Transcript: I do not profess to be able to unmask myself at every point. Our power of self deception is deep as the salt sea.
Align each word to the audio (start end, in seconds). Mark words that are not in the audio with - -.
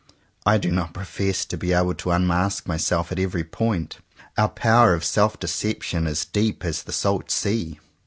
I 0.47 0.57
do 0.57 0.71
not 0.71 0.95
profess 0.95 1.45
to 1.45 1.55
be 1.57 1.73
able 1.73 1.93
to 1.93 2.09
unmask 2.09 2.67
myself 2.67 3.11
at 3.11 3.19
every 3.19 3.43
point. 3.43 3.99
Our 4.35 4.49
power 4.49 4.95
of 4.95 5.05
self 5.05 5.39
deception 5.39 6.07
is 6.07 6.25
deep 6.25 6.65
as 6.65 6.81
the 6.81 6.91
salt 6.91 7.29
sea. 7.29 7.79